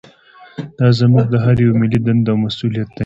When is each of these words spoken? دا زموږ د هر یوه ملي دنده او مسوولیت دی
دا 0.77 0.87
زموږ 0.99 1.25
د 1.29 1.35
هر 1.43 1.55
یوه 1.65 1.75
ملي 1.81 1.99
دنده 2.05 2.29
او 2.31 2.37
مسوولیت 2.43 2.87
دی 2.93 2.99